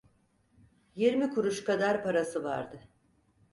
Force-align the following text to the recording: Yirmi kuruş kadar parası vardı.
Yirmi 0.95 1.29
kuruş 1.31 1.63
kadar 1.63 2.03
parası 2.03 2.43
vardı. 2.43 2.79